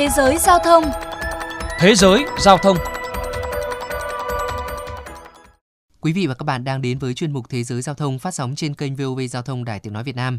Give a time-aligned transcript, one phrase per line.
[0.00, 0.84] Thế giới giao thông
[1.78, 2.76] Thế giới giao thông
[6.00, 8.34] Quý vị và các bạn đang đến với chuyên mục Thế giới giao thông phát
[8.34, 10.38] sóng trên kênh VOV Giao thông Đài Tiếng Nói Việt Nam.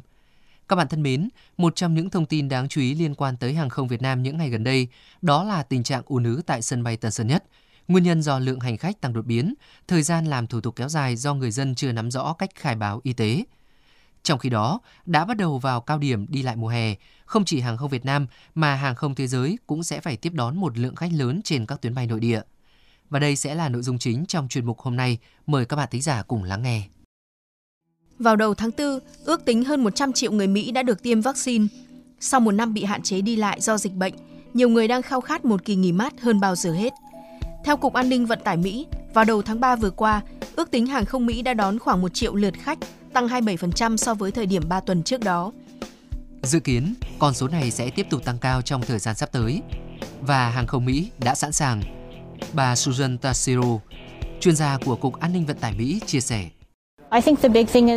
[0.68, 3.53] Các bạn thân mến, một trong những thông tin đáng chú ý liên quan tới
[3.53, 4.87] hàng không Việt Nam những ngày gần đây
[5.21, 7.43] đó là tình trạng ùn ứ tại sân bay Tân Sơn Nhất.
[7.87, 9.53] Nguyên nhân do lượng hành khách tăng đột biến,
[9.87, 12.75] thời gian làm thủ tục kéo dài do người dân chưa nắm rõ cách khai
[12.75, 13.43] báo y tế.
[14.24, 16.95] Trong khi đó, đã bắt đầu vào cao điểm đi lại mùa hè,
[17.26, 20.34] không chỉ hàng không Việt Nam mà hàng không thế giới cũng sẽ phải tiếp
[20.34, 22.41] đón một lượng khách lớn trên các tuyến bay nội địa.
[23.09, 25.17] Và đây sẽ là nội dung chính trong chuyên mục hôm nay.
[25.47, 26.84] Mời các bạn thính giả cùng lắng nghe.
[28.20, 31.67] Vào đầu tháng 4, ước tính hơn 100 triệu người Mỹ đã được tiêm vaccine.
[32.19, 34.13] Sau một năm bị hạn chế đi lại do dịch bệnh,
[34.53, 36.94] nhiều người đang khao khát một kỳ nghỉ mát hơn bao giờ hết.
[37.66, 40.22] Theo Cục An ninh Vận tải Mỹ, vào đầu tháng 3 vừa qua,
[40.55, 42.77] ước tính hàng không Mỹ đã đón khoảng 1 triệu lượt khách,
[43.13, 45.52] tăng 27% so với thời điểm 3 tuần trước đó.
[46.43, 49.61] Dự kiến, con số này sẽ tiếp tục tăng cao trong thời gian sắp tới.
[50.21, 51.81] Và hàng không Mỹ đã sẵn sàng.
[52.53, 53.80] Bà Susan Tassiro,
[54.39, 56.49] chuyên gia của Cục An ninh Vận tải Mỹ, chia sẻ.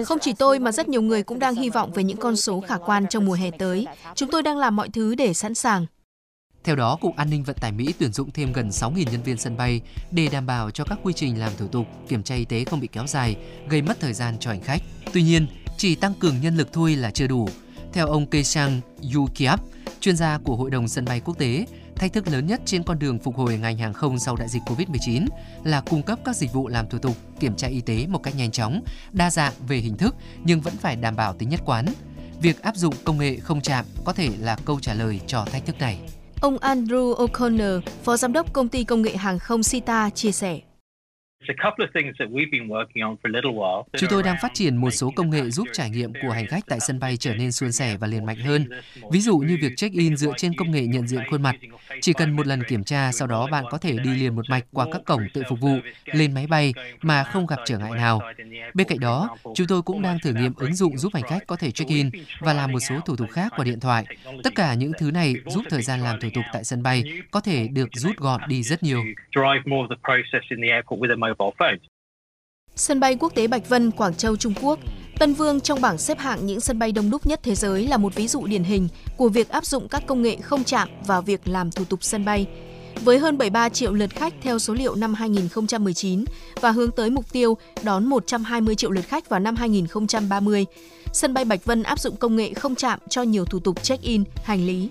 [0.07, 2.61] Không chỉ tôi mà rất nhiều người cũng đang hy vọng về những con số
[2.61, 3.87] khả quan trong mùa hè tới.
[4.15, 5.87] Chúng tôi đang làm mọi thứ để sẵn sàng.
[6.65, 9.37] Theo đó, Cục An ninh Vận tải Mỹ tuyển dụng thêm gần 6.000 nhân viên
[9.37, 12.45] sân bay để đảm bảo cho các quy trình làm thủ tục, kiểm tra y
[12.45, 13.37] tế không bị kéo dài,
[13.69, 14.83] gây mất thời gian cho hành khách.
[15.13, 17.49] Tuy nhiên, chỉ tăng cường nhân lực thôi là chưa đủ.
[17.93, 18.81] Theo ông Keisang
[19.15, 19.61] Yukiap,
[20.01, 22.99] chuyên gia của Hội đồng Sân bay Quốc tế, thách thức lớn nhất trên con
[22.99, 25.27] đường phục hồi ngành hàng không sau đại dịch Covid-19
[25.65, 28.37] là cung cấp các dịch vụ làm thủ tục, kiểm tra y tế một cách
[28.37, 31.87] nhanh chóng, đa dạng về hình thức nhưng vẫn phải đảm bảo tính nhất quán.
[32.41, 35.67] Việc áp dụng công nghệ không chạm có thể là câu trả lời cho thách
[35.67, 36.01] thức này.
[36.45, 40.61] Ông Andrew O'Connor, phó giám đốc công ty công nghệ hàng không Sita chia sẻ.
[43.97, 46.65] Chúng tôi đang phát triển một số công nghệ giúp trải nghiệm của hành khách
[46.69, 48.69] tại sân bay trở nên suôn sẻ và liền mạnh hơn.
[49.13, 51.57] Ví dụ như việc check-in dựa trên công nghệ nhận diện khuôn mặt.
[52.01, 54.65] Chỉ cần một lần kiểm tra, sau đó bạn có thể đi liền một mạch
[54.73, 58.21] qua các cổng tự phục vụ, lên máy bay mà không gặp trở ngại nào.
[58.75, 61.57] Bên cạnh đó, chúng tôi cũng đang thử nghiệm ứng dụng giúp hành khách có
[61.57, 62.11] thể check-in
[62.41, 64.05] và làm một số thủ tục khác qua điện thoại.
[64.45, 67.41] Tất cả những thứ này giúp thời gian làm thủ tục tại sân bay có
[67.41, 69.05] thể được rút gọn đi rất nhiều.
[72.77, 74.79] Sân bay quốc tế Bạch Vân, Quảng Châu, Trung Quốc,
[75.19, 77.97] Tân Vương trong bảng xếp hạng những sân bay đông đúc nhất thế giới là
[77.97, 81.23] một ví dụ điển hình của việc áp dụng các công nghệ không chạm vào
[81.23, 82.47] việc làm thủ tục sân bay.
[83.05, 86.25] Với hơn 73 triệu lượt khách theo số liệu năm 2019
[86.61, 90.67] và hướng tới mục tiêu đón 120 triệu lượt khách vào năm 2030,
[91.13, 94.25] sân bay Bạch Vân áp dụng công nghệ không chạm cho nhiều thủ tục check-in,
[94.45, 94.89] hành lý.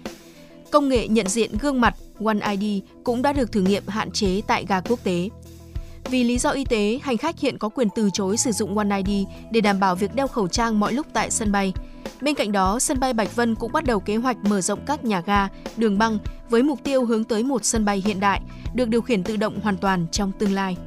[0.72, 1.96] Công nghệ nhận diện gương mặt
[2.26, 5.30] One ID cũng đã được thử nghiệm hạn chế tại ga quốc tế.
[6.10, 9.02] Vì lý do y tế, hành khách hiện có quyền từ chối sử dụng One
[9.06, 11.74] ID để đảm bảo việc đeo khẩu trang mọi lúc tại sân bay.
[12.22, 15.06] Bên cạnh đó, sân bay Bạch Vân cũng bắt đầu kế hoạch mở rộng các
[15.06, 15.48] nhà ga,
[15.78, 16.20] đường băng
[16.50, 18.42] với mục tiêu hướng tới một sân bay hiện đại,
[18.74, 20.78] được điều khiển tự động hoàn toàn trong tương lai.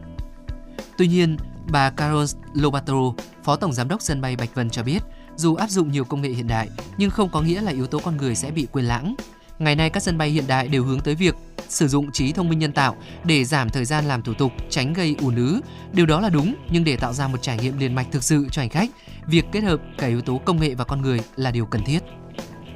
[0.99, 1.37] Tuy nhiên,
[1.71, 2.95] bà Carol Lobato,
[3.43, 5.03] Phó Tổng Giám đốc sân bay Bạch Vân cho biết,
[5.37, 7.99] dù áp dụng nhiều công nghệ hiện đại, nhưng không có nghĩa là yếu tố
[7.99, 9.15] con người sẽ bị quên lãng.
[9.59, 11.35] Ngày nay các sân bay hiện đại đều hướng tới việc
[11.69, 14.93] sử dụng trí thông minh nhân tạo để giảm thời gian làm thủ tục, tránh
[14.93, 15.61] gây ùn ứ.
[15.93, 18.47] Điều đó là đúng, nhưng để tạo ra một trải nghiệm liền mạch thực sự
[18.51, 18.91] cho hành khách,
[19.27, 21.99] việc kết hợp cả yếu tố công nghệ và con người là điều cần thiết.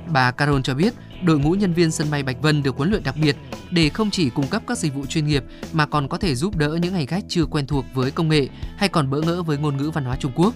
[0.08, 3.02] Bà Carol cho biết, đội ngũ nhân viên sân bay Bạch Vân được huấn luyện
[3.02, 3.36] đặc biệt
[3.70, 6.56] để không chỉ cung cấp các dịch vụ chuyên nghiệp mà còn có thể giúp
[6.56, 9.58] đỡ những hành khách chưa quen thuộc với công nghệ hay còn bỡ ngỡ với
[9.58, 10.54] ngôn ngữ văn hóa Trung Quốc.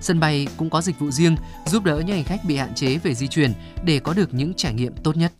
[0.00, 1.36] Sân bay cũng có dịch vụ riêng
[1.66, 3.52] giúp đỡ những hành khách bị hạn chế về di chuyển
[3.84, 5.32] để có được những trải nghiệm tốt nhất.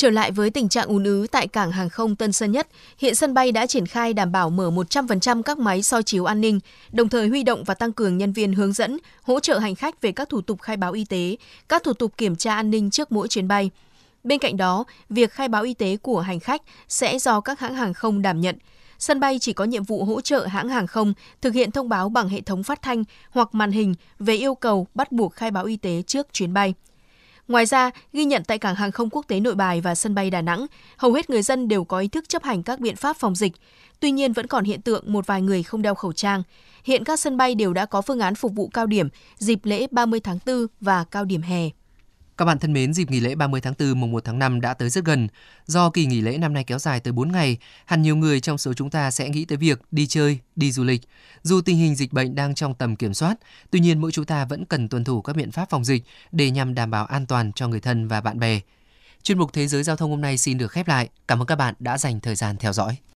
[0.00, 2.68] Trở lại với tình trạng ùn ứ tại cảng hàng không Tân Sơn Nhất,
[2.98, 6.40] hiện sân bay đã triển khai đảm bảo mở 100% các máy soi chiếu an
[6.40, 6.60] ninh,
[6.92, 10.02] đồng thời huy động và tăng cường nhân viên hướng dẫn, hỗ trợ hành khách
[10.02, 11.36] về các thủ tục khai báo y tế,
[11.68, 13.70] các thủ tục kiểm tra an ninh trước mỗi chuyến bay.
[14.24, 17.74] Bên cạnh đó, việc khai báo y tế của hành khách sẽ do các hãng
[17.74, 18.56] hàng không đảm nhận.
[18.98, 22.08] Sân bay chỉ có nhiệm vụ hỗ trợ hãng hàng không thực hiện thông báo
[22.08, 25.64] bằng hệ thống phát thanh hoặc màn hình về yêu cầu bắt buộc khai báo
[25.64, 26.74] y tế trước chuyến bay.
[27.50, 30.30] Ngoài ra, ghi nhận tại cảng hàng không quốc tế Nội Bài và sân bay
[30.30, 30.66] Đà Nẵng,
[30.96, 33.52] hầu hết người dân đều có ý thức chấp hành các biện pháp phòng dịch.
[34.00, 36.42] Tuy nhiên vẫn còn hiện tượng một vài người không đeo khẩu trang.
[36.84, 39.86] Hiện các sân bay đều đã có phương án phục vụ cao điểm dịp lễ
[39.90, 41.68] 30 tháng 4 và cao điểm hè.
[42.40, 44.74] Các bạn thân mến, dịp nghỉ lễ 30 tháng 4 mùng 1 tháng 5 đã
[44.74, 45.28] tới rất gần.
[45.66, 48.58] Do kỳ nghỉ lễ năm nay kéo dài tới 4 ngày, hẳn nhiều người trong
[48.58, 51.00] số chúng ta sẽ nghĩ tới việc đi chơi, đi du lịch.
[51.42, 53.34] Dù tình hình dịch bệnh đang trong tầm kiểm soát,
[53.70, 56.50] tuy nhiên mỗi chúng ta vẫn cần tuân thủ các biện pháp phòng dịch để
[56.50, 58.60] nhằm đảm bảo an toàn cho người thân và bạn bè.
[59.22, 61.08] Chuyên mục Thế giới Giao thông hôm nay xin được khép lại.
[61.28, 62.96] Cảm ơn các bạn đã dành thời gian theo dõi.